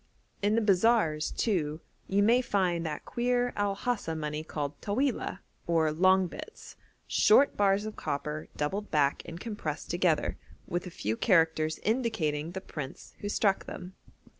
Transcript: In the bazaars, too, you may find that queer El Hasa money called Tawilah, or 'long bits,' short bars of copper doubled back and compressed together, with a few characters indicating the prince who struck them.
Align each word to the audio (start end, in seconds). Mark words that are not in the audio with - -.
In 0.41 0.55
the 0.55 0.61
bazaars, 0.61 1.29
too, 1.29 1.79
you 2.07 2.23
may 2.23 2.41
find 2.41 2.83
that 2.87 3.05
queer 3.05 3.53
El 3.55 3.75
Hasa 3.75 4.15
money 4.15 4.43
called 4.43 4.81
Tawilah, 4.81 5.41
or 5.67 5.91
'long 5.91 6.25
bits,' 6.25 6.75
short 7.05 7.55
bars 7.55 7.85
of 7.85 7.95
copper 7.95 8.47
doubled 8.57 8.89
back 8.89 9.21
and 9.25 9.39
compressed 9.39 9.91
together, 9.91 10.37
with 10.65 10.87
a 10.87 10.89
few 10.89 11.15
characters 11.15 11.77
indicating 11.83 12.53
the 12.53 12.61
prince 12.61 13.13
who 13.19 13.29
struck 13.29 13.65
them. 13.65 13.93